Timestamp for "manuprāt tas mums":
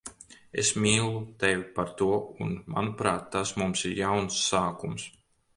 2.79-3.87